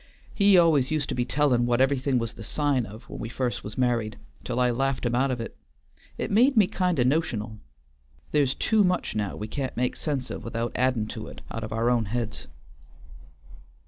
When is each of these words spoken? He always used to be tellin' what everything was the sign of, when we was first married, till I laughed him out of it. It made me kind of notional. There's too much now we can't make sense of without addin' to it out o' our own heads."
He 0.33 0.57
always 0.57 0.89
used 0.89 1.09
to 1.09 1.13
be 1.13 1.25
tellin' 1.25 1.67
what 1.67 1.79
everything 1.79 2.17
was 2.17 2.33
the 2.33 2.43
sign 2.43 2.87
of, 2.87 3.07
when 3.07 3.19
we 3.19 3.27
was 3.27 3.35
first 3.35 3.77
married, 3.77 4.17
till 4.43 4.59
I 4.59 4.71
laughed 4.71 5.05
him 5.05 5.13
out 5.13 5.29
of 5.29 5.39
it. 5.39 5.55
It 6.17 6.31
made 6.31 6.57
me 6.57 6.65
kind 6.65 6.97
of 6.97 7.05
notional. 7.05 7.59
There's 8.31 8.55
too 8.55 8.83
much 8.83 9.15
now 9.15 9.35
we 9.35 9.47
can't 9.47 9.77
make 9.77 9.95
sense 9.95 10.31
of 10.31 10.43
without 10.43 10.71
addin' 10.73 11.05
to 11.09 11.27
it 11.27 11.41
out 11.51 11.63
o' 11.63 11.67
our 11.75 11.91
own 11.91 12.05
heads." 12.05 12.47